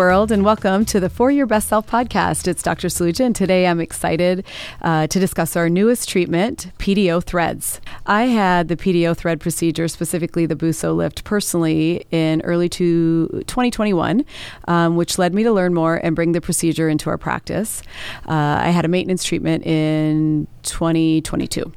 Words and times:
world, 0.00 0.32
and 0.32 0.46
welcome 0.46 0.86
to 0.86 0.98
the 0.98 1.10
For 1.10 1.30
Your 1.30 1.44
Best 1.44 1.68
Self 1.68 1.86
podcast. 1.86 2.48
It's 2.48 2.62
Dr. 2.62 2.88
Saluja, 2.88 3.20
and 3.20 3.36
today 3.36 3.66
I'm 3.66 3.80
excited 3.80 4.46
uh, 4.80 5.06
to 5.08 5.20
discuss 5.20 5.56
our 5.56 5.68
newest 5.68 6.08
treatment, 6.08 6.72
PDO 6.78 7.22
threads. 7.22 7.82
I 8.06 8.22
had 8.22 8.68
the 8.68 8.78
PDO 8.78 9.14
thread 9.14 9.40
procedure, 9.40 9.88
specifically 9.88 10.46
the 10.46 10.56
Buso 10.56 10.96
lift, 10.96 11.24
personally 11.24 12.06
in 12.10 12.40
early 12.46 12.70
to 12.70 13.28
2021, 13.46 14.24
um, 14.68 14.96
which 14.96 15.18
led 15.18 15.34
me 15.34 15.42
to 15.42 15.52
learn 15.52 15.74
more 15.74 15.96
and 15.96 16.16
bring 16.16 16.32
the 16.32 16.40
procedure 16.40 16.88
into 16.88 17.10
our 17.10 17.18
practice. 17.18 17.82
Uh, 18.26 18.32
I 18.32 18.70
had 18.70 18.86
a 18.86 18.88
maintenance 18.88 19.22
treatment 19.22 19.66
in 19.66 20.46
2022. 20.62 21.70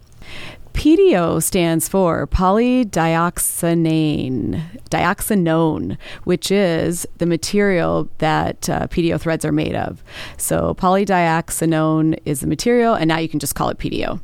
PDO 0.74 1.42
stands 1.42 1.88
for 1.88 2.28
polydioxanane, 2.28 4.62
dioxanone, 4.90 5.98
which 6.24 6.52
is 6.52 7.08
the 7.20 7.26
material 7.26 8.10
that 8.18 8.70
uh, 8.70 8.88
PDO 8.88 9.22
threads 9.22 9.46
are 9.46 9.52
made 9.52 9.76
of. 9.76 10.04
So, 10.38 10.74
polydioxanone 10.74 12.20
is 12.26 12.42
the 12.42 12.48
material, 12.48 12.96
and 12.96 13.08
now 13.08 13.20
you 13.20 13.30
can 13.30 13.40
just 13.40 13.56
call 13.56 13.70
it 13.70 13.78
PDO. 13.78 14.20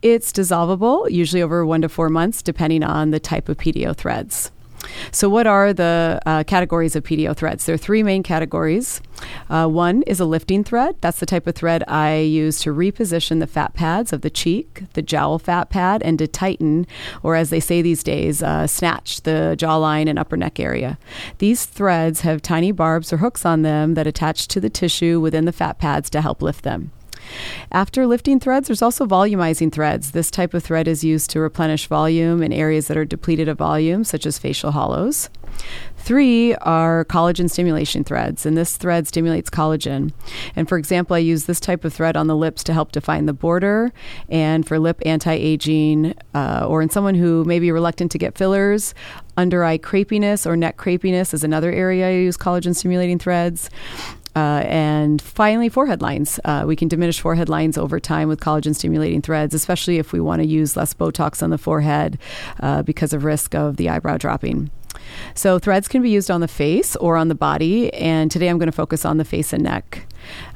It's 0.00 0.32
dissolvable, 0.32 1.10
usually 1.10 1.42
over 1.42 1.64
one 1.64 1.82
to 1.82 1.88
four 1.88 2.08
months, 2.08 2.42
depending 2.42 2.82
on 2.82 3.10
the 3.10 3.20
type 3.20 3.48
of 3.48 3.58
PDO 3.58 3.96
threads. 3.96 4.50
So, 5.10 5.28
what 5.28 5.46
are 5.46 5.72
the 5.72 6.20
uh, 6.26 6.44
categories 6.44 6.96
of 6.96 7.04
PDO 7.04 7.36
threads? 7.36 7.66
There 7.66 7.74
are 7.74 7.78
three 7.78 8.02
main 8.02 8.22
categories. 8.22 9.00
Uh, 9.48 9.66
one 9.66 10.02
is 10.02 10.20
a 10.20 10.24
lifting 10.24 10.64
thread. 10.64 10.96
That's 11.00 11.20
the 11.20 11.26
type 11.26 11.46
of 11.46 11.54
thread 11.54 11.84
I 11.86 12.18
use 12.18 12.60
to 12.62 12.70
reposition 12.70 13.40
the 13.40 13.46
fat 13.46 13.74
pads 13.74 14.12
of 14.12 14.22
the 14.22 14.30
cheek, 14.30 14.84
the 14.94 15.02
jowl 15.02 15.38
fat 15.38 15.70
pad, 15.70 16.02
and 16.02 16.18
to 16.18 16.26
tighten, 16.26 16.86
or 17.22 17.36
as 17.36 17.50
they 17.50 17.60
say 17.60 17.82
these 17.82 18.02
days, 18.02 18.42
uh, 18.42 18.66
snatch 18.66 19.22
the 19.22 19.54
jawline 19.58 20.08
and 20.08 20.18
upper 20.18 20.36
neck 20.36 20.58
area. 20.58 20.98
These 21.38 21.66
threads 21.66 22.22
have 22.22 22.42
tiny 22.42 22.72
barbs 22.72 23.12
or 23.12 23.18
hooks 23.18 23.44
on 23.44 23.62
them 23.62 23.94
that 23.94 24.06
attach 24.06 24.48
to 24.48 24.60
the 24.60 24.70
tissue 24.70 25.20
within 25.20 25.44
the 25.44 25.52
fat 25.52 25.78
pads 25.78 26.10
to 26.10 26.20
help 26.20 26.42
lift 26.42 26.64
them. 26.64 26.90
After 27.70 28.06
lifting 28.06 28.40
threads, 28.40 28.68
there's 28.68 28.82
also 28.82 29.06
volumizing 29.06 29.72
threads. 29.72 30.12
This 30.12 30.30
type 30.30 30.54
of 30.54 30.62
thread 30.62 30.88
is 30.88 31.04
used 31.04 31.30
to 31.30 31.40
replenish 31.40 31.86
volume 31.86 32.42
in 32.42 32.52
areas 32.52 32.88
that 32.88 32.96
are 32.96 33.04
depleted 33.04 33.48
of 33.48 33.58
volume, 33.58 34.04
such 34.04 34.26
as 34.26 34.38
facial 34.38 34.72
hollows. 34.72 35.30
Three 35.98 36.54
are 36.56 37.04
collagen 37.04 37.48
stimulation 37.48 38.02
threads, 38.02 38.44
and 38.44 38.56
this 38.56 38.76
thread 38.76 39.06
stimulates 39.06 39.50
collagen. 39.50 40.12
And 40.56 40.68
for 40.68 40.76
example, 40.76 41.14
I 41.14 41.20
use 41.20 41.44
this 41.44 41.60
type 41.60 41.84
of 41.84 41.94
thread 41.94 42.16
on 42.16 42.26
the 42.26 42.34
lips 42.34 42.64
to 42.64 42.72
help 42.72 42.90
define 42.90 43.26
the 43.26 43.32
border, 43.32 43.92
and 44.28 44.66
for 44.66 44.78
lip 44.80 45.00
anti 45.06 45.32
aging, 45.32 46.14
uh, 46.34 46.66
or 46.68 46.82
in 46.82 46.90
someone 46.90 47.14
who 47.14 47.44
may 47.44 47.60
be 47.60 47.70
reluctant 47.70 48.10
to 48.12 48.18
get 48.18 48.36
fillers. 48.36 48.94
Under 49.36 49.64
eye 49.64 49.78
crepiness 49.78 50.44
or 50.44 50.56
neck 50.56 50.76
crepiness 50.76 51.32
is 51.32 51.44
another 51.44 51.70
area 51.70 52.08
I 52.08 52.12
use 52.12 52.36
collagen 52.36 52.74
stimulating 52.74 53.18
threads. 53.18 53.70
Uh, 54.34 54.62
and 54.66 55.20
finally, 55.20 55.68
forehead 55.68 56.00
lines. 56.00 56.40
Uh, 56.44 56.64
we 56.66 56.74
can 56.74 56.88
diminish 56.88 57.20
forehead 57.20 57.48
lines 57.48 57.76
over 57.76 58.00
time 58.00 58.28
with 58.28 58.40
collagen 58.40 58.74
stimulating 58.74 59.20
threads, 59.20 59.54
especially 59.54 59.98
if 59.98 60.12
we 60.12 60.20
want 60.20 60.40
to 60.40 60.48
use 60.48 60.76
less 60.76 60.94
Botox 60.94 61.42
on 61.42 61.50
the 61.50 61.58
forehead 61.58 62.18
uh, 62.60 62.82
because 62.82 63.12
of 63.12 63.24
risk 63.24 63.54
of 63.54 63.76
the 63.76 63.88
eyebrow 63.88 64.16
dropping. 64.16 64.70
So, 65.34 65.58
threads 65.58 65.88
can 65.88 66.02
be 66.02 66.10
used 66.10 66.30
on 66.30 66.40
the 66.40 66.48
face 66.48 66.96
or 66.96 67.16
on 67.16 67.28
the 67.28 67.34
body, 67.34 67.92
and 67.94 68.30
today 68.30 68.48
I'm 68.48 68.58
going 68.58 68.70
to 68.70 68.76
focus 68.76 69.04
on 69.04 69.18
the 69.18 69.24
face 69.24 69.52
and 69.52 69.62
neck. 69.62 70.06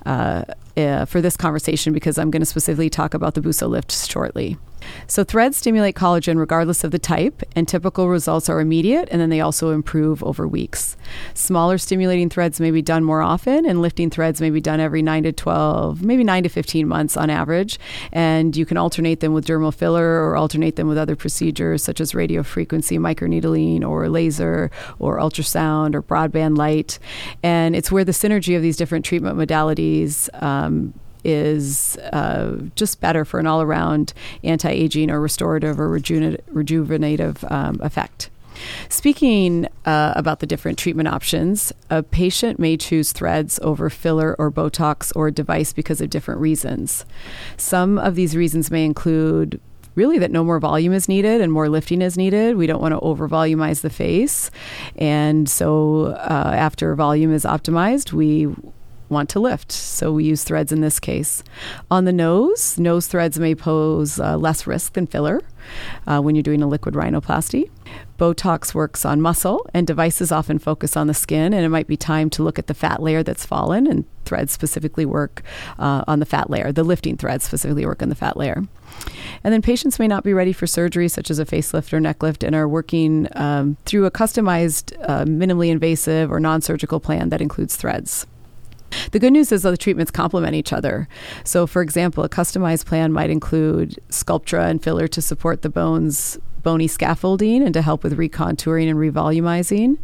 Uh, 0.05 0.45
uh, 0.77 1.07
for 1.07 1.21
this 1.23 1.37
conversation 1.37 1.93
because 1.93 2.19
I'm 2.19 2.31
going 2.31 2.43
to 2.43 2.47
specifically 2.47 2.91
talk 2.91 3.15
about 3.15 3.35
the 3.35 3.41
Buso 3.41 3.69
lift 3.69 3.91
shortly. 3.91 4.59
So, 5.07 5.25
threads 5.25 5.57
stimulate 5.57 5.95
collagen 5.95 6.39
regardless 6.39 6.85
of 6.85 6.91
the 6.91 6.99
type, 6.99 7.43
and 7.55 7.67
typical 7.67 8.09
results 8.09 8.49
are 8.49 8.61
immediate, 8.61 9.09
and 9.11 9.21
then 9.21 9.31
they 9.31 9.41
also 9.41 9.71
improve 9.71 10.23
over 10.23 10.47
weeks. 10.47 10.97
Smaller 11.35 11.79
stimulating 11.79 12.29
threads 12.29 12.61
may 12.61 12.71
be 12.71 12.83
done 12.83 13.05
more 13.05 13.23
often, 13.23 13.65
and 13.67 13.81
lifting 13.81 14.11
threads 14.11 14.41
may 14.41 14.51
be 14.51 14.61
done 14.61 14.81
every 14.81 15.03
9 15.03 15.23
to 15.25 15.33
12, 15.33 16.03
maybe 16.03 16.25
9 16.25 16.43
to 16.43 16.49
15 16.49 16.89
months 16.89 17.17
on 17.17 17.31
average. 17.31 17.79
And 18.13 18.57
you 18.57 18.67
can 18.67 18.77
alternate 18.77 19.21
them 19.21 19.33
with 19.33 19.47
dermal 19.47 19.75
filler 19.75 20.25
or 20.25 20.37
alternate 20.37 20.77
them 20.77 20.89
with 20.89 20.99
other 20.99 21.17
procedures 21.17 21.83
such 21.83 22.01
as 22.01 22.15
radio 22.15 22.43
frequency 22.43 22.99
microneedling 22.99 23.87
or 23.87 24.09
laser 24.09 24.71
or 24.99 25.19
ultrasound 25.19 25.95
or 25.95 26.03
broadband 26.03 26.57
light. 26.57 26.99
And 27.43 27.77
it's 27.77 27.93
where 27.93 28.05
the 28.05 28.13
synergy 28.13 28.57
of 28.57 28.63
these 28.63 28.77
different 28.77 29.05
treatment 29.05 29.39
modalities. 29.39 30.29
Um, 30.43 30.95
is 31.27 31.97
uh, 32.13 32.57
just 32.77 33.01
better 33.01 33.25
for 33.25 33.41
an 33.41 33.47
all 33.47 33.61
around 33.61 34.13
anti 34.45 34.71
aging 34.71 35.11
or 35.11 35.21
restorative 35.21 35.81
or 35.81 35.89
rejuvenative 35.89 37.51
um, 37.51 37.79
effect. 37.83 38.31
Speaking 38.89 39.67
uh, 39.85 40.15
about 40.17 40.41
the 40.41 40.47
different 40.47 40.79
treatment 40.79 41.09
options, 41.09 41.73
a 41.91 42.03
patient 42.03 42.59
may 42.59 42.77
choose 42.77 43.13
threads 43.13 43.59
over 43.61 43.91
filler 43.91 44.35
or 44.39 44.51
Botox 44.51 45.13
or 45.15 45.31
device 45.31 45.73
because 45.73 46.01
of 46.01 46.09
different 46.09 46.41
reasons. 46.41 47.05
Some 47.57 47.99
of 47.99 48.15
these 48.15 48.37
reasons 48.37 48.71
may 48.71 48.85
include 48.85 49.61
really 49.95 50.19
that 50.19 50.31
no 50.31 50.45
more 50.45 50.61
volume 50.61 50.93
is 50.93 51.09
needed 51.09 51.41
and 51.41 51.53
more 51.53 51.69
lifting 51.69 52.03
is 52.03 52.17
needed. 52.17 52.57
We 52.57 52.67
don't 52.67 52.81
want 52.81 52.93
to 52.93 53.01
over 53.01 53.29
volumize 53.29 53.81
the 53.81 53.91
face. 53.91 54.51
And 54.97 55.49
so, 55.49 56.07
uh, 56.07 56.53
after 56.55 56.95
volume 56.95 57.33
is 57.33 57.45
optimized, 57.45 58.13
we 58.13 58.49
want 59.09 59.29
to 59.31 59.41
lift. 59.41 59.73
So 59.73 60.13
we 60.13 60.25
use 60.25 60.45
threads 60.45 60.73
in 60.73 60.81
this 60.81 60.99
case. 61.01 61.43
On 61.91 62.05
the 62.05 62.13
nose, 62.13 62.79
nose 62.79 63.07
threads 63.07 63.39
may 63.39 63.55
pose 63.55 64.19
uh, 64.19 64.37
less 64.37 64.67
risk 64.67 64.95
than 64.95 65.07
filler 65.07 65.41
uh, 66.07 66.21
when 66.21 66.35
you're 66.35 66.43
doing 66.43 66.63
a 66.63 66.67
liquid 66.67 66.95
rhinoplasty. 66.95 67.71
Botox 68.19 68.75
works 68.75 69.05
on 69.05 69.21
muscle, 69.21 69.67
and 69.75 69.87
devices 69.87 70.33
often 70.33 70.59
focus 70.59 70.97
on 70.97 71.07
the 71.07 71.15
skin, 71.15 71.53
and 71.53 71.65
it 71.65 71.69
might 71.69 71.87
be 71.87 71.97
time 71.97 72.31
to 72.31 72.43
look 72.43 72.59
at 72.59 72.67
the 72.67 72.75
fat 72.75 73.03
layer 73.03 73.23
that's 73.23 73.45
fallen, 73.45 73.87
and 73.87 74.05
threads 74.25 74.53
specifically 74.53 75.05
work 75.05 75.43
uh, 75.79 76.03
on 76.07 76.19
the 76.19 76.27
fat 76.27 76.49
layer. 76.49 76.73
The 76.73 76.83
lifting 76.83 77.17
threads 77.17 77.45
specifically 77.45 77.85
work 77.85 78.03
on 78.03 78.09
the 78.09 78.15
fat 78.15 78.37
layer. 78.37 78.65
And 79.45 79.53
then 79.53 79.63
patients 79.63 79.99
may 79.99 80.09
not 80.09 80.25
be 80.25 80.33
ready 80.33 80.53
for 80.53 80.67
surgery, 80.67 81.09
such 81.09 81.31
as 81.31 81.39
a 81.39 81.45
facelift 81.45 81.93
or 81.93 82.01
neck 82.01 82.23
lift, 82.23 82.43
and 82.43 82.55
are 82.55 82.69
working 82.69 83.29
um, 83.33 83.77
through 83.85 84.07
a 84.07 84.11
customized, 84.11 84.97
uh, 85.09 85.25
minimally 85.25 85.69
invasive 85.69 86.33
or 86.33 86.41
non 86.41 86.63
surgical 86.63 87.01
plan 87.01 87.29
that 87.29 87.43
includes 87.43 87.77
threads. 87.77 88.27
The 89.13 89.19
good 89.19 89.33
news 89.33 89.53
is 89.53 89.63
that 89.63 89.71
the 89.71 89.77
treatments 89.77 90.11
complement 90.11 90.55
each 90.55 90.73
other. 90.73 91.09
So, 91.45 91.67
for 91.67 91.83
example, 91.83 92.25
a 92.25 92.29
customized 92.29 92.87
plan 92.87 93.13
might 93.13 93.31
include 93.31 93.99
Sculptra 94.11 94.71
and 94.71 94.83
filler 94.83 95.09
to 95.09 95.23
support 95.23 95.63
the 95.63 95.71
bones 95.71 96.39
bony 96.67 96.89
scaffolding 96.89 97.63
and 97.63 97.73
to 97.73 97.81
help 97.81 98.03
with 98.03 98.19
recontouring 98.19 98.91
and 98.91 98.99
revolumizing, 98.99 99.97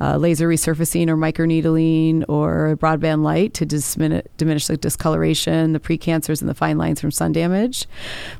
uh, 0.00 0.16
laser 0.16 0.48
resurfacing 0.48 1.08
or 1.08 1.16
microneedling 1.16 2.24
or 2.28 2.76
broadband 2.76 3.24
light 3.24 3.52
to 3.52 3.66
dismin- 3.66 4.24
diminish 4.36 4.68
the 4.68 4.76
discoloration, 4.76 5.72
the 5.72 5.80
precancers, 5.80 6.40
and 6.40 6.48
the 6.48 6.54
fine 6.54 6.78
lines 6.78 7.00
from 7.00 7.10
sun 7.10 7.32
damage, 7.32 7.88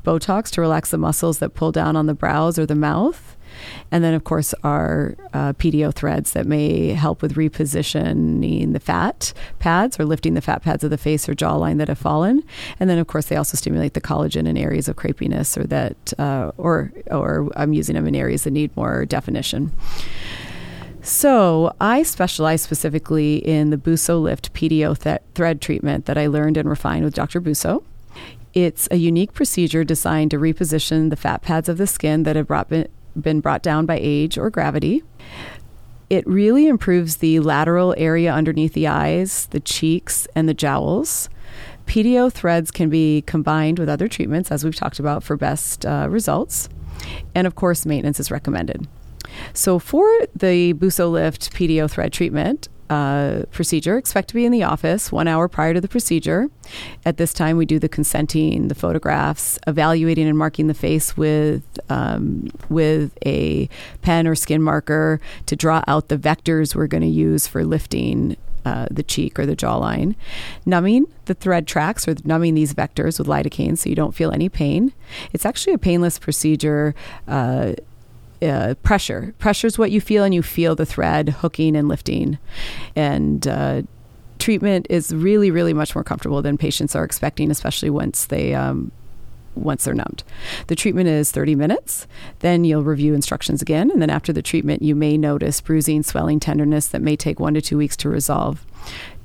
Botox 0.05 0.51
to 0.51 0.61
relax 0.61 0.93
the 0.93 0.99
muscles 0.99 1.39
that 1.39 1.55
pull 1.55 1.73
down 1.73 1.97
on 1.97 2.07
the 2.07 2.15
brows 2.15 2.61
or 2.61 2.65
the 2.65 2.77
mouth, 2.77 3.37
and 3.91 4.03
then, 4.03 4.15
of 4.15 4.25
course, 4.25 4.55
our 4.65 5.17
uh, 5.33 5.53
PDO 5.55 5.95
threads 5.95 6.33
that 6.33 6.47
may 6.47 6.89
help 6.89 7.23
with 7.23 7.35
repositioning 7.35 8.73
the 8.73 8.81
fat 8.81 9.33
pads 9.59 9.99
or 9.99 10.05
lifting 10.05 10.35
the 10.35 10.41
fat 10.41 10.63
pads 10.63 10.85
of 10.85 10.91
the 10.91 10.99
face 10.99 11.29
or 11.29 11.35
jawline 11.35 11.79
that 11.79 11.89
have 11.89 11.99
fallen. 11.99 12.43
And 12.81 12.89
then, 12.89 12.99
of 12.99 13.07
course, 13.07 13.27
they 13.27 13.37
also 13.37 13.57
stimulate 13.57 13.95
the 13.95 14.01
collagen 14.01 14.49
in 14.49 14.57
areas 14.57 14.89
of 14.89 14.97
crepiness 14.97 15.57
or 15.57 15.65
that, 15.65 16.13
uh, 16.19 16.53
or, 16.57 16.93
or 17.11 17.49
I'm 17.57 17.73
using 17.73 17.95
them 17.95 18.07
in 18.07 18.15
areas 18.15 18.45
that 18.45 18.51
need 18.51 18.77
more 18.77 19.05
definition. 19.05 19.73
So, 21.03 21.75
I 21.83 22.03
specialize 22.03 22.63
specifically 22.63 23.37
in 23.37 23.69
the 23.69 23.77
Buso 23.77 24.23
Lift 24.23 24.55
PDO 24.55 24.99
th- 24.99 25.21
thread 25.35 25.61
treatment 25.61 26.07
that 26.07 26.17
I 26.17 26.29
learned 26.29 26.57
and 26.57 26.67
refined 26.67 27.05
with 27.05 27.15
Dr. 27.15 27.43
Buso. 27.43 27.85
It's 28.55 28.89
a 28.91 28.97
unique 28.97 29.35
procedure 29.35 29.85
designed 29.85 30.31
to 30.31 30.39
reposition 30.39 31.11
the 31.11 31.17
fat 31.17 31.43
pads 31.43 31.69
of 31.69 31.77
the 31.77 31.87
skin 31.87 32.23
that 32.23 32.37
have 32.37 32.47
brought, 32.47 32.69
been 32.69 32.89
brought 33.41 33.63
down 33.63 33.87
by 33.87 33.99
age 34.01 34.39
or 34.39 34.51
gravity. 34.51 35.03
It 36.11 36.27
really 36.27 36.67
improves 36.67 37.17
the 37.17 37.41
lateral 37.41 37.95
area 37.97 38.33
underneath 38.33 38.75
the 38.75 38.87
eyes, 38.87 39.47
the 39.47 39.61
cheeks, 39.61 40.29
and 40.35 40.49
the 40.49 40.55
jowls. 40.55 41.29
PDO 41.87 42.33
threads 42.33 42.71
can 42.71 42.89
be 42.89 43.23
combined 43.23 43.79
with 43.79 43.89
other 43.89 44.09
treatments, 44.09 44.51
as 44.51 44.65
we've 44.65 44.75
talked 44.75 44.99
about, 44.99 45.23
for 45.23 45.37
best 45.37 45.85
uh, 45.87 46.07
results. 46.11 46.69
And 47.35 47.47
of 47.47 47.55
course, 47.55 47.85
maintenance 47.85 48.21
is 48.21 48.31
recommended. 48.31 48.87
So, 49.53 49.79
for 49.79 50.07
the 50.35 50.75
Buso 50.75 51.11
Lift 51.11 51.53
PDO 51.53 51.91
thread 51.91 52.13
treatment, 52.13 52.69
uh, 52.91 53.45
procedure. 53.51 53.97
Expect 53.97 54.29
to 54.29 54.35
be 54.35 54.45
in 54.45 54.53
the 54.53 54.63
office 54.63 55.11
one 55.11 55.27
hour 55.27 55.49
prior 55.49 55.75
to 55.75 55.81
the 55.81 55.89
procedure. 55.89 56.51
At 57.05 57.17
this 57.17 57.33
time, 57.33 57.57
we 57.57 57.67
do 57.67 57.79
the 57.79 57.89
consenting, 57.89 58.69
the 58.69 58.75
photographs, 58.75 59.59
evaluating 59.67 60.29
and 60.29 60.37
marking 60.37 60.67
the 60.67 60.75
face 60.75 61.17
with 61.17 61.63
um, 61.89 62.49
with 62.69 63.17
a 63.27 63.69
pen 64.03 64.27
or 64.27 64.35
skin 64.35 64.63
marker 64.63 65.21
to 65.47 65.57
draw 65.57 65.83
out 65.87 66.09
the 66.09 66.19
vectors 66.19 66.75
we're 66.75 66.87
going 66.87 67.03
to 67.03 67.09
use 67.09 67.47
for 67.47 67.65
lifting 67.65 68.37
uh, 68.65 68.87
the 68.91 69.03
cheek 69.03 69.39
or 69.39 69.47
the 69.47 69.57
jawline. 69.57 70.15
Numbing 70.65 71.07
the 71.27 71.35
thread 71.35 71.67
tracks 71.67 72.09
or 72.09 72.15
numbing 72.25 72.55
these 72.55 72.73
vectors 72.73 73.19
with 73.19 73.29
lidocaine 73.29 73.77
so 73.77 73.89
you 73.89 73.95
don't 73.95 74.15
feel 74.15 74.31
any 74.31 74.49
pain. 74.49 74.93
It's 75.33 75.45
actually 75.45 75.75
a 75.75 75.79
painless 75.79 76.19
procedure. 76.19 76.95
Uh, 77.29 77.75
uh, 78.43 78.75
pressure. 78.83 79.35
Pressure 79.39 79.67
is 79.67 79.79
what 79.79 79.91
you 79.91 80.03
feel, 80.03 80.23
and 80.23 80.35
you 80.35 80.43
feel 80.43 80.75
the 80.75 80.85
thread 80.85 81.31
hooking 81.31 81.75
and 81.77 81.89
lifting. 81.89 82.37
And 82.95 83.47
uh, 83.47 83.83
treatment 84.39 84.87
is 84.91 85.15
really, 85.15 85.51
really 85.51 85.73
much 85.73 85.95
more 85.95 86.05
comfortable 86.05 86.43
than 86.43 86.59
patients 86.59 86.95
are 86.95 87.05
expecting, 87.05 87.51
especially 87.51 87.89
once 87.89 88.27
they 88.27 88.53
um, 88.53 88.93
once 89.55 89.85
they're 89.85 89.95
numbed. 89.95 90.23
The 90.67 90.77
treatment 90.77 91.09
is 91.09 91.31
30 91.31 91.55
minutes. 91.55 92.07
Then 92.41 92.65
you'll 92.65 92.85
review 92.85 93.15
instructions 93.15 93.63
again. 93.63 93.91
And 93.91 94.01
then 94.01 94.11
after 94.11 94.33
the 94.33 94.43
treatment, 94.43 94.83
you 94.83 94.95
may 94.95 95.17
notice 95.17 95.61
bruising, 95.61 96.03
swelling, 96.03 96.41
tenderness 96.41 96.89
that 96.89 97.03
may 97.03 97.17
take 97.17 97.41
one 97.41 97.55
to 97.55 97.61
two 97.61 97.79
weeks 97.79 97.97
to 97.99 98.09
resolve. 98.09 98.65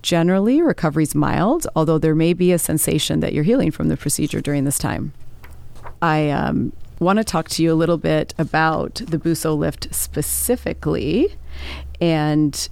Generally, 0.02 0.62
recovery 0.62 1.04
is 1.04 1.14
mild, 1.14 1.68
although 1.76 1.98
there 1.98 2.16
may 2.16 2.34
be 2.34 2.52
a 2.52 2.60
sensation 2.60 3.20
that 3.20 3.34
you're 3.34 3.44
healing 3.44 3.72
from 3.72 3.90
the 3.90 3.98
procedure 3.98 4.40
during 4.40 4.64
this 4.64 4.78
time. 4.78 5.14
I 6.02 6.30
um, 6.30 6.72
want 7.00 7.18
to 7.18 7.26
talk 7.26 7.50
to 7.50 7.64
you 7.64 7.74
a 7.74 7.76
little 7.76 7.98
bit 7.98 8.34
about 8.38 8.96
the 8.96 9.18
Buso 9.18 9.58
lift 9.58 9.94
specifically 9.94 11.36
and 12.00 12.70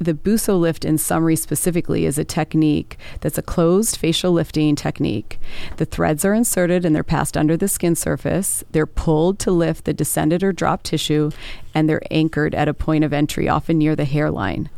the 0.00 0.14
Buso 0.14 0.58
lift, 0.58 0.86
in 0.86 0.96
summary, 0.96 1.36
specifically, 1.36 2.06
is 2.06 2.16
a 2.16 2.24
technique 2.24 2.96
that's 3.20 3.36
a 3.36 3.42
closed 3.42 3.98
facial 3.98 4.32
lifting 4.32 4.74
technique. 4.74 5.38
The 5.76 5.84
threads 5.84 6.24
are 6.24 6.32
inserted 6.32 6.86
and 6.86 6.96
they're 6.96 7.04
passed 7.04 7.36
under 7.36 7.54
the 7.54 7.68
skin 7.68 7.94
surface. 7.94 8.64
They're 8.70 8.86
pulled 8.86 9.38
to 9.40 9.50
lift 9.50 9.84
the 9.84 9.92
descended 9.92 10.42
or 10.42 10.52
dropped 10.52 10.86
tissue, 10.86 11.30
and 11.74 11.86
they're 11.86 12.02
anchored 12.10 12.54
at 12.54 12.66
a 12.66 12.74
point 12.74 13.04
of 13.04 13.12
entry, 13.12 13.46
often 13.46 13.76
near 13.76 13.94
the 13.94 14.06
hairline. 14.06 14.70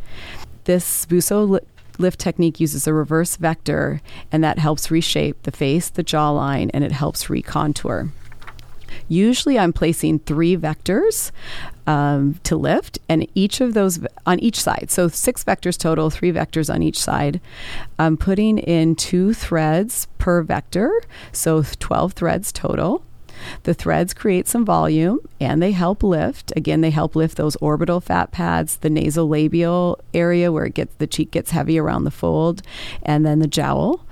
This 0.64 1.06
Buso 1.06 1.48
li- 1.48 1.60
lift 1.98 2.18
technique 2.18 2.58
uses 2.58 2.88
a 2.88 2.92
reverse 2.92 3.36
vector, 3.36 4.02
and 4.32 4.42
that 4.42 4.58
helps 4.58 4.90
reshape 4.90 5.40
the 5.44 5.52
face, 5.52 5.88
the 5.88 6.02
jawline, 6.02 6.68
and 6.74 6.82
it 6.82 6.92
helps 6.92 7.30
recontour. 7.30 8.10
Usually, 9.08 9.58
I'm 9.58 9.72
placing 9.72 10.20
three 10.20 10.56
vectors 10.56 11.30
um, 11.86 12.40
to 12.44 12.56
lift, 12.56 12.98
and 13.08 13.26
each 13.34 13.60
of 13.60 13.74
those 13.74 14.00
on 14.26 14.38
each 14.40 14.60
side. 14.60 14.90
So, 14.90 15.08
six 15.08 15.44
vectors 15.44 15.76
total, 15.76 16.10
three 16.10 16.32
vectors 16.32 16.72
on 16.72 16.82
each 16.82 16.98
side. 16.98 17.40
I'm 17.98 18.16
putting 18.16 18.58
in 18.58 18.94
two 18.94 19.34
threads 19.34 20.06
per 20.18 20.42
vector, 20.42 20.90
so 21.32 21.62
12 21.62 22.12
threads 22.12 22.52
total. 22.52 23.02
The 23.64 23.74
threads 23.74 24.14
create 24.14 24.48
some 24.48 24.64
volume 24.64 25.20
and 25.40 25.62
they 25.62 25.72
help 25.72 26.02
lift. 26.02 26.52
Again, 26.56 26.80
they 26.80 26.90
help 26.90 27.16
lift 27.16 27.36
those 27.36 27.56
orbital 27.56 28.00
fat 28.00 28.32
pads, 28.32 28.76
the 28.76 28.88
nasolabial 28.88 29.98
area 30.14 30.52
where 30.52 30.64
it 30.64 30.74
gets 30.74 30.94
the 30.96 31.06
cheek 31.06 31.30
gets 31.30 31.50
heavy 31.50 31.78
around 31.78 32.04
the 32.04 32.10
fold, 32.10 32.62
and 33.02 33.24
then 33.24 33.38
the 33.38 33.46
jowl. 33.46 34.04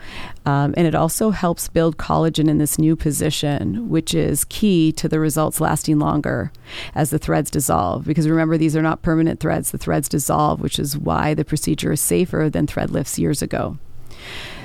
Um, 0.46 0.75
and 0.76 0.87
it 0.87 0.94
also 0.94 1.31
helps 1.31 1.69
build 1.69 1.96
collagen 1.96 2.49
in 2.49 2.58
this 2.58 2.78
new 2.78 2.96
position, 2.96 3.88
which 3.88 4.14
is 4.14 4.44
key 4.44 4.93
to 4.93 5.08
the 5.08 5.20
results 5.20 5.61
lasting 5.61 5.99
longer 5.99 6.50
as 6.94 7.11
the 7.11 7.19
threads 7.19 7.50
dissolve. 7.50 8.05
Because 8.05 8.28
remember, 8.28 8.56
these 8.56 8.76
are 8.76 8.82
not 8.82 9.02
permanent 9.02 9.40
threads, 9.40 9.70
the 9.70 9.78
threads 9.78 10.08
dissolve, 10.08 10.61
which 10.61 10.78
is 10.78 10.96
why 10.96 11.34
the 11.34 11.44
procedure 11.44 11.93
is 11.93 12.00
safer 12.00 12.49
than 12.50 12.66
thread 12.66 12.90
lifts 12.90 13.19
years 13.19 13.43
ago. 13.43 13.78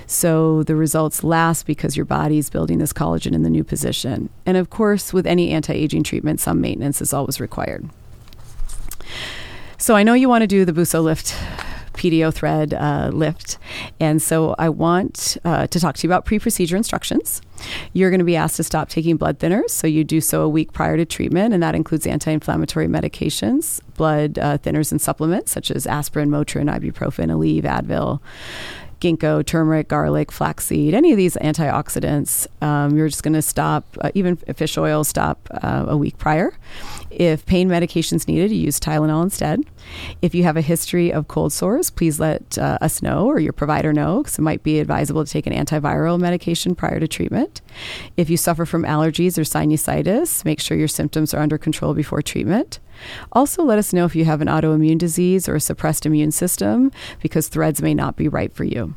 So 0.08 0.64
the 0.64 0.76
results 0.76 1.24
last 1.24 1.66
because 1.66 1.96
your 1.98 2.06
body 2.06 2.38
is 2.38 2.50
building 2.50 2.78
this 2.78 2.94
collagen 2.94 3.34
in 3.34 3.44
the 3.44 3.50
new 3.50 3.64
position. 3.64 4.30
And 4.46 4.58
of 4.58 4.70
course, 4.70 5.14
with 5.14 5.26
any 5.26 5.52
anti 5.52 5.74
aging 5.74 6.04
treatment, 6.04 6.40
some 6.40 6.62
maintenance 6.62 7.02
is 7.02 7.14
always 7.14 7.40
required. 7.40 7.90
So 9.78 9.96
I 9.96 10.04
know 10.04 10.14
you 10.14 10.30
want 10.30 10.42
to 10.42 10.48
do 10.48 10.66
the 10.66 10.72
Buso 10.72 11.04
lift 11.04 11.36
PDO 11.96 12.34
thread 12.34 12.74
uh, 12.74 13.10
lift. 13.12 13.58
And 14.00 14.22
so 14.22 14.56
I 14.60 14.70
want 14.70 15.38
uh, 15.44 15.68
to 15.68 15.80
talk 15.80 15.96
to 15.96 16.08
you 16.08 16.12
about 16.12 16.26
pre 16.26 16.40
procedure 16.40 16.76
instructions. 16.76 17.42
You're 17.94 18.10
going 18.10 18.20
to 18.20 18.26
be 18.26 18.36
asked 18.36 18.58
to 18.58 18.64
stop 18.64 18.90
taking 18.90 19.18
blood 19.18 19.40
thinners, 19.40 19.70
so 19.70 19.88
you 19.88 20.04
do 20.04 20.22
so 20.22 20.42
a 20.42 20.50
week 20.50 20.74
prior 20.74 20.98
to 20.98 21.06
treatment, 21.06 21.54
and 21.54 21.64
that 21.64 21.74
includes 21.74 22.06
anti 22.06 22.32
inflammatory 22.32 22.88
medications, 22.88 23.80
blood 23.96 24.38
uh, 24.38 24.58
thinners, 24.58 24.92
and 24.92 25.02
supplements 25.02 25.52
such 25.52 25.72
as 25.72 25.88
aspirin, 25.88 26.30
Motrin, 26.30 26.70
ibuprofen, 26.70 27.32
Aleve, 27.32 27.64
Advil 27.64 28.20
ginkgo, 29.00 29.46
turmeric, 29.46 29.88
garlic, 29.88 30.32
flaxseed, 30.32 30.94
any 30.94 31.12
of 31.12 31.18
these 31.18 31.36
antioxidants, 31.38 32.48
um, 32.62 32.96
you're 32.96 33.08
just 33.08 33.24
going 33.24 33.34
to 33.34 33.42
stop, 33.42 33.86
uh, 34.02 34.12
even 34.14 34.36
fish 34.36 34.78
oil, 34.78 35.04
stop 35.04 35.48
uh, 35.62 35.86
a 35.88 35.98
week 35.98 36.18
prior. 36.18 36.54
If 37.10 37.46
pain 37.46 37.70
medication's 37.70 38.28
needed, 38.28 38.52
you 38.52 38.58
use 38.58 38.80
Tylenol 38.80 39.24
instead. 39.24 39.62
If 40.22 40.36
you 40.36 40.44
have 40.44 40.58
a 40.58 40.62
history 40.62 41.12
of 41.12 41.28
cold 41.28 41.54
sores, 41.54 41.90
please 41.90 42.20
let 42.20 42.58
uh, 42.58 42.78
us 42.82 43.02
know 43.02 43.26
or 43.26 43.40
your 43.40 43.54
provider 43.54 43.94
know 43.94 44.24
because 44.24 44.38
it 44.38 44.42
might 44.42 44.64
be 44.64 44.80
advisable 44.80 45.24
to 45.24 45.32
take 45.32 45.48
an 45.48 45.54
antiviral 45.54 46.20
medication 46.20 46.76
prior 46.76 47.00
to 47.00 47.08
treatment. 47.08 47.62
If 48.18 48.30
you 48.30 48.38
suffer 48.38 48.66
from 48.66 48.84
allergies 48.84 49.38
or 49.38 49.42
sinusitis, 49.42 50.44
make 50.44 50.60
sure 50.60 50.78
your 50.78 50.88
symptoms 50.88 51.34
are 51.34 51.42
under 51.42 51.58
control 51.58 51.94
before 51.94 52.22
treatment. 52.22 52.80
Also, 53.32 53.64
let 53.64 53.80
us 53.80 53.94
know 53.94 54.06
if 54.06 54.16
you 54.16 54.26
have 54.26 54.42
an 54.42 54.48
autoimmune 54.48 54.98
disease 54.98 55.48
or 55.48 55.56
a 55.56 55.60
suppressed 55.60 56.06
immune 56.06 56.32
system 56.32 56.92
because 57.22 57.48
threads 57.48 57.82
may 57.82 57.94
not 57.94 58.16
be 58.16 58.28
right 58.28 58.54
for 58.54 58.64
you. 58.64 58.96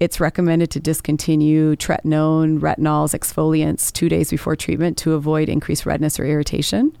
It's 0.00 0.18
recommended 0.18 0.70
to 0.72 0.80
discontinue 0.80 1.76
tretinoin, 1.76 2.58
retinols, 2.58 3.16
exfoliants 3.16 3.92
two 3.92 4.08
days 4.08 4.30
before 4.30 4.56
treatment 4.56 4.98
to 4.98 5.12
avoid 5.12 5.48
increased 5.48 5.86
redness 5.86 6.18
or 6.18 6.24
irritation. 6.24 6.96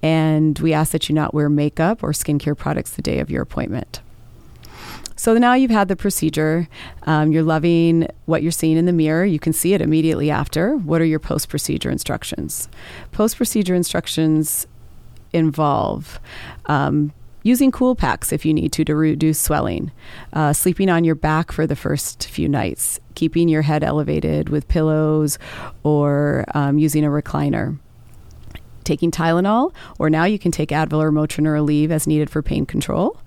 And 0.00 0.56
we 0.60 0.72
ask 0.72 0.92
that 0.92 1.08
you 1.08 1.14
not 1.14 1.34
wear 1.34 1.48
makeup 1.48 2.04
or 2.04 2.12
skincare 2.12 2.56
products 2.56 2.92
the 2.92 3.02
day 3.02 3.18
of 3.18 3.30
your 3.30 3.42
appointment. 3.42 4.00
So 5.16 5.36
now 5.38 5.54
you've 5.54 5.70
had 5.70 5.88
the 5.88 5.96
procedure. 5.96 6.68
Um, 7.04 7.32
you're 7.32 7.42
loving 7.42 8.06
what 8.26 8.42
you're 8.42 8.52
seeing 8.52 8.76
in 8.76 8.84
the 8.84 8.92
mirror. 8.92 9.24
You 9.24 9.38
can 9.38 9.54
see 9.54 9.72
it 9.72 9.80
immediately 9.80 10.30
after. 10.30 10.76
What 10.76 11.00
are 11.00 11.06
your 11.06 11.18
post 11.18 11.48
procedure 11.48 11.90
instructions? 11.90 12.68
Post 13.12 13.38
procedure 13.38 13.74
instructions 13.74 14.66
involve 15.32 16.18
um, 16.66 17.12
using 17.42 17.70
cool 17.70 17.94
packs 17.94 18.32
if 18.32 18.44
you 18.44 18.52
need 18.52 18.72
to 18.72 18.84
to 18.84 18.96
reduce 18.96 19.38
swelling, 19.38 19.92
uh, 20.32 20.52
sleeping 20.52 20.88
on 20.88 21.04
your 21.04 21.14
back 21.14 21.52
for 21.52 21.66
the 21.66 21.76
first 21.76 22.28
few 22.28 22.48
nights, 22.48 22.98
keeping 23.14 23.48
your 23.48 23.62
head 23.62 23.84
elevated 23.84 24.48
with 24.48 24.66
pillows, 24.66 25.38
or 25.84 26.44
um, 26.54 26.78
using 26.78 27.04
a 27.04 27.08
recliner. 27.08 27.78
Taking 28.82 29.10
Tylenol, 29.10 29.74
or 29.98 30.10
now 30.10 30.24
you 30.24 30.38
can 30.38 30.52
take 30.52 30.68
Advil 30.68 31.02
or 31.02 31.10
Motrin 31.10 31.46
or 31.46 31.54
Aleve 31.54 31.90
as 31.90 32.06
needed 32.06 32.30
for 32.30 32.40
pain 32.40 32.66
control. 32.66 33.20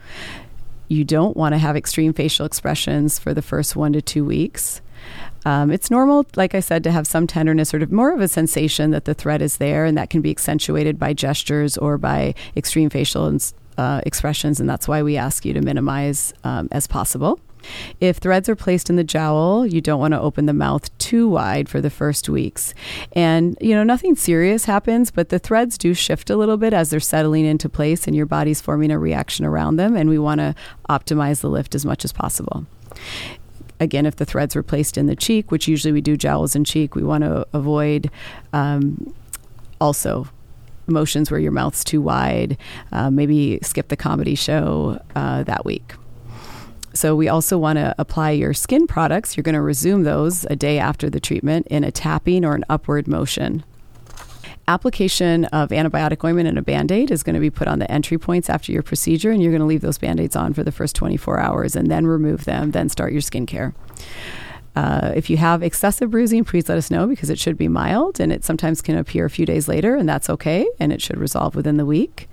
You 0.89 1.03
don't 1.03 1.37
want 1.37 1.53
to 1.53 1.59
have 1.59 1.77
extreme 1.77 2.13
facial 2.13 2.47
expressions 2.47 3.19
for 3.19 3.33
the 3.33 3.43
first 3.43 3.75
one 3.75 3.93
to 3.93 4.01
two 4.01 4.25
weeks. 4.25 4.81
Um, 5.45 5.71
it's 5.71 5.89
normal, 5.89 6.25
like 6.35 6.55
I 6.55 6.59
said, 6.59 6.83
to 6.83 6.91
have 6.91 7.07
some 7.07 7.27
tenderness 7.27 7.73
or 7.73 7.85
more 7.87 8.11
of 8.11 8.19
a 8.21 8.27
sensation 8.27 8.91
that 8.91 9.05
the 9.05 9.13
thread 9.13 9.41
is 9.41 9.57
there, 9.57 9.85
and 9.85 9.97
that 9.97 10.09
can 10.09 10.21
be 10.21 10.31
accentuated 10.31 10.99
by 10.99 11.13
gestures 11.13 11.77
or 11.77 11.97
by 11.97 12.33
extreme 12.57 12.89
facial 12.89 13.37
uh, 13.77 14.01
expressions, 14.05 14.59
and 14.59 14.69
that's 14.69 14.87
why 14.87 15.01
we 15.01 15.15
ask 15.15 15.45
you 15.45 15.53
to 15.53 15.61
minimize 15.61 16.33
um, 16.43 16.67
as 16.71 16.87
possible. 16.87 17.39
If 17.99 18.17
threads 18.17 18.49
are 18.49 18.55
placed 18.55 18.89
in 18.89 18.95
the 18.95 19.03
jowl, 19.03 19.65
you 19.65 19.81
don't 19.81 19.99
want 19.99 20.13
to 20.13 20.19
open 20.19 20.45
the 20.45 20.53
mouth 20.53 20.95
too 20.97 21.27
wide 21.27 21.69
for 21.69 21.81
the 21.81 21.89
first 21.89 22.29
weeks. 22.29 22.73
And, 23.13 23.57
you 23.61 23.75
know, 23.75 23.83
nothing 23.83 24.15
serious 24.15 24.65
happens, 24.65 25.11
but 25.11 25.29
the 25.29 25.39
threads 25.39 25.77
do 25.77 25.93
shift 25.93 26.29
a 26.29 26.35
little 26.35 26.57
bit 26.57 26.73
as 26.73 26.89
they're 26.89 26.99
settling 26.99 27.45
into 27.45 27.69
place 27.69 28.07
and 28.07 28.15
your 28.15 28.25
body's 28.25 28.61
forming 28.61 28.91
a 28.91 28.99
reaction 28.99 29.45
around 29.45 29.75
them. 29.75 29.95
And 29.95 30.09
we 30.09 30.19
want 30.19 30.39
to 30.39 30.55
optimize 30.89 31.41
the 31.41 31.49
lift 31.49 31.75
as 31.75 31.85
much 31.85 32.05
as 32.05 32.11
possible 32.11 32.65
again, 33.79 34.05
if 34.05 34.17
the 34.17 34.25
threads 34.25 34.55
were 34.55 34.63
placed 34.63 34.97
in 34.97 35.07
the 35.07 35.15
cheek, 35.15 35.51
which 35.51 35.67
usually 35.67 35.91
we 35.91 36.01
do 36.01 36.17
jowls 36.17 36.55
in 36.55 36.63
cheek, 36.63 36.95
we 36.95 37.03
want 37.03 37.23
to 37.23 37.47
avoid 37.53 38.11
um, 38.53 39.13
also 39.79 40.27
motions 40.87 41.31
where 41.31 41.39
your 41.39 41.51
mouth's 41.51 41.83
too 41.83 42.01
wide. 42.01 42.57
Uh, 42.91 43.09
maybe 43.09 43.59
skip 43.61 43.87
the 43.87 43.97
comedy 43.97 44.35
show 44.35 44.99
uh, 45.15 45.43
that 45.43 45.65
week. 45.65 45.93
So, 46.93 47.15
we 47.15 47.27
also 47.27 47.57
want 47.57 47.77
to 47.77 47.95
apply 47.97 48.31
your 48.31 48.53
skin 48.53 48.87
products. 48.87 49.37
You're 49.37 49.43
going 49.43 49.55
to 49.55 49.61
resume 49.61 50.03
those 50.03 50.45
a 50.45 50.55
day 50.55 50.79
after 50.79 51.09
the 51.09 51.19
treatment 51.19 51.67
in 51.67 51.83
a 51.83 51.91
tapping 51.91 52.43
or 52.43 52.55
an 52.55 52.65
upward 52.69 53.07
motion 53.07 53.63
application 54.69 55.45
of 55.45 55.69
antibiotic 55.69 56.23
ointment 56.23 56.47
and 56.47 56.57
a 56.57 56.61
band 56.61 56.91
aid 56.91 57.09
is 57.09 57.23
going 57.23 57.33
to 57.33 57.39
be 57.39 57.49
put 57.49 57.67
on 57.67 57.79
the 57.79 57.91
entry 57.91 58.19
points 58.19 58.49
after 58.49 58.71
your 58.71 58.83
procedure, 58.83 59.31
and 59.31 59.41
you're 59.41 59.51
going 59.51 59.61
to 59.61 59.65
leave 59.65 59.81
those 59.81 59.97
band 59.97 60.19
aids 60.19 60.35
on 60.35 60.53
for 60.53 60.63
the 60.63 60.71
first 60.71 60.95
24 60.95 61.39
hours 61.39 61.75
and 61.75 61.89
then 61.89 62.05
remove 62.05 62.45
them, 62.45 62.69
then 62.71 62.87
start 62.87 63.11
your 63.11 63.21
skincare. 63.21 63.73
Uh, 64.75 65.11
if 65.15 65.27
you 65.29 65.37
have 65.37 65.63
excessive 65.63 66.11
bruising, 66.11 66.45
please 66.45 66.69
let 66.69 66.77
us 66.77 66.91
know 66.91 67.07
because 67.07 67.31
it 67.31 67.39
should 67.39 67.57
be 67.57 67.67
mild 67.67 68.19
and 68.19 68.31
it 68.31 68.43
sometimes 68.43 68.81
can 68.81 68.95
appear 68.95 69.25
a 69.25 69.29
few 69.29 69.45
days 69.45 69.67
later, 69.67 69.95
and 69.95 70.07
that's 70.07 70.29
okay, 70.29 70.69
and 70.79 70.93
it 70.93 71.01
should 71.01 71.17
resolve 71.17 71.55
within 71.55 71.77
the 71.77 71.85
week. 71.85 72.29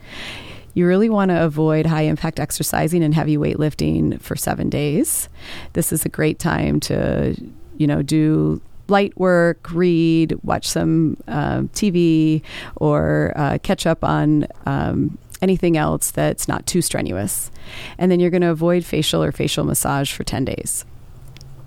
You 0.77 0.87
really 0.87 1.09
want 1.09 1.31
to 1.31 1.43
avoid 1.43 1.87
high 1.87 2.03
impact 2.03 2.39
exercising 2.39 3.03
and 3.03 3.15
heavy 3.15 3.39
weightlifting 3.39 4.21
for 4.21 4.37
seven 4.37 4.69
days. 4.69 5.31
This 5.73 5.91
is 5.91 6.05
a 6.05 6.11
great 6.11 6.39
time 6.39 6.81
to, 6.81 7.35
you 7.79 7.87
know, 7.87 8.03
do 8.03 8.61
light 8.87 9.19
work, 9.19 9.73
read, 9.73 10.39
watch 10.43 10.69
some 10.69 11.17
uh, 11.29 11.61
TV, 11.73 12.43
or 12.77 13.33
uh, 13.37 13.57
catch 13.63 13.87
up 13.87 14.05
on 14.05 14.47
um, 14.67 15.17
anything 15.41 15.79
else 15.79 16.11
that's 16.11 16.47
not 16.47 16.67
too 16.67 16.83
strenuous. 16.83 17.51
And 17.97 18.13
then 18.13 18.21
you're 18.21 18.29
going 18.29 18.43
to 18.43 18.51
avoid 18.51 18.85
facial 18.85 19.23
or 19.23 19.33
facial 19.33 19.65
massage 19.65 20.13
for 20.13 20.25
10 20.25 20.45
days. 20.45 20.85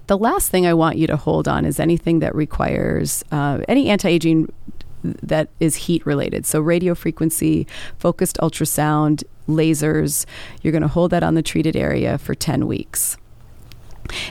The 0.05 0.19
last 0.19 0.51
thing 0.51 0.67
I 0.67 0.75
want 0.75 0.99
you 0.99 1.07
to 1.07 1.17
hold 1.17 1.47
on 1.47 1.65
is 1.65 1.79
anything 1.79 2.19
that 2.19 2.35
requires 2.35 3.25
uh, 3.31 3.61
any 3.67 3.89
anti 3.89 4.07
aging 4.07 4.53
that 5.03 5.49
is 5.59 5.75
heat 5.75 6.05
related. 6.05 6.45
So 6.45 6.59
radio 6.59 6.95
frequency, 6.95 7.67
focused 7.97 8.37
ultrasound, 8.37 9.23
lasers. 9.47 10.25
You're 10.61 10.71
going 10.71 10.81
to 10.81 10.87
hold 10.87 11.11
that 11.11 11.23
on 11.23 11.35
the 11.35 11.41
treated 11.41 11.75
area 11.75 12.17
for 12.17 12.35
10 12.35 12.67
weeks. 12.67 13.17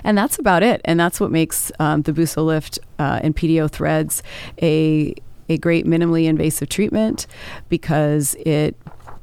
And 0.02 0.18
that's 0.18 0.38
about 0.38 0.62
it. 0.62 0.80
And 0.84 0.98
that's 0.98 1.20
what 1.20 1.30
makes 1.30 1.70
um, 1.78 2.02
the 2.02 2.12
Busolift 2.12 2.78
uh, 2.98 3.20
and 3.22 3.36
PDO 3.36 3.70
threads 3.70 4.22
a 4.60 5.14
a 5.50 5.56
great 5.56 5.86
minimally 5.86 6.24
invasive 6.24 6.68
treatment 6.68 7.26
because 7.70 8.36
it 8.40 8.76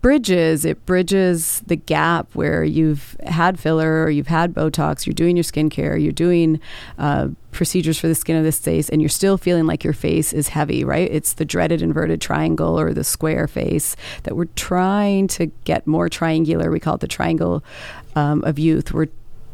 bridges. 0.06 0.66
It 0.66 0.86
bridges 0.86 1.64
the 1.66 1.76
gap 1.76 2.28
where 2.36 2.64
you've 2.64 3.18
had 3.26 3.60
filler 3.60 4.04
or 4.04 4.12
you've 4.12 4.28
had 4.28 4.54
botox. 4.54 5.08
You're 5.08 5.16
doing 5.16 5.36
your 5.36 5.44
skincare. 5.44 6.00
You're 6.00 6.12
doing 6.12 6.60
uh, 7.00 7.30
procedures 7.52 7.98
for 7.98 8.08
the 8.08 8.14
skin 8.14 8.36
of 8.36 8.44
this 8.44 8.60
face 8.60 8.88
and 8.88 9.02
you're 9.02 9.10
still 9.10 9.36
feeling 9.36 9.66
like 9.66 9.84
your 9.84 9.94
face 9.94 10.32
is 10.32 10.50
heavy 10.50 10.84
right? 10.84 11.10
It's 11.12 11.34
the 11.34 11.44
dreaded 11.44 11.82
inverted 11.82 12.22
triangle 12.22 12.80
or 12.80 12.94
the 12.94 13.04
square 13.04 13.48
face 13.48 13.96
that 14.22 14.36
we're 14.36 14.46
trying 14.56 15.28
to 15.30 15.48
get 15.64 15.88
more 15.88 16.08
triangular. 16.08 16.70
We 16.70 16.80
call 16.80 16.94
it 16.94 17.02
the 17.02 17.08
triangle 17.08 17.64
um, 18.16 18.44
of 18.44 18.60
youth. 18.60 18.94
We're 18.94 19.08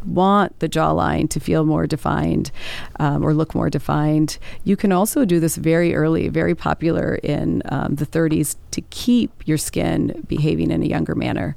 want 0.06 0.60
the 0.60 0.70
jawline 0.70 1.30
to 1.30 1.40
feel 1.40 1.64
more 1.64 1.88
defined 1.88 2.52
um, 3.00 3.24
or 3.24 3.34
look 3.34 3.56
more 3.56 3.70
defined, 3.70 4.38
you 4.64 4.76
can 4.76 4.92
also 4.92 5.26
do 5.26 5.40
this 5.40 5.56
very 5.56 5.96
early, 5.96 6.28
very 6.28 6.56
popular 6.56 7.16
in 7.16 7.62
um, 7.70 7.96
the 7.96 8.06
30s 8.06 8.56
to 8.72 8.82
keep 8.90 9.48
your 9.48 9.58
skin 9.58 10.24
behaving 10.28 10.72
in 10.72 10.84
a 10.84 10.86
younger 10.86 11.16
manner. 11.16 11.56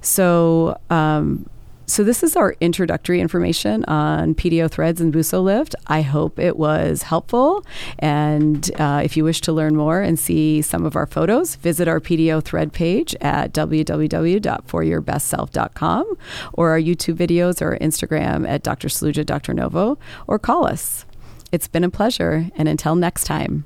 So, 0.00 0.78
um, 0.90 1.48
so, 1.90 2.04
this 2.04 2.22
is 2.22 2.36
our 2.36 2.54
introductory 2.60 3.20
information 3.20 3.84
on 3.86 4.36
PDO 4.36 4.70
threads 4.70 5.00
and 5.00 5.12
Busolift. 5.12 5.74
I 5.88 6.02
hope 6.02 6.38
it 6.38 6.56
was 6.56 7.02
helpful. 7.02 7.66
And 7.98 8.70
uh, 8.78 9.02
if 9.04 9.16
you 9.16 9.24
wish 9.24 9.40
to 9.40 9.52
learn 9.52 9.74
more 9.74 10.00
and 10.00 10.16
see 10.16 10.62
some 10.62 10.86
of 10.86 10.94
our 10.94 11.06
photos, 11.06 11.56
visit 11.56 11.88
our 11.88 11.98
PDO 11.98 12.44
thread 12.44 12.72
page 12.72 13.16
at 13.20 13.52
www.foryourbestself.com 13.52 16.16
or 16.52 16.70
our 16.70 16.80
YouTube 16.80 17.16
videos 17.16 17.60
or 17.60 17.76
Instagram 17.78 18.48
at 18.48 18.62
Dr. 18.62 18.86
Saluja, 18.86 19.26
Dr. 19.26 19.52
Novo, 19.52 19.98
or 20.28 20.38
call 20.38 20.66
us. 20.66 21.04
It's 21.50 21.66
been 21.66 21.82
a 21.82 21.90
pleasure. 21.90 22.50
And 22.54 22.68
until 22.68 22.94
next 22.94 23.24
time. 23.24 23.64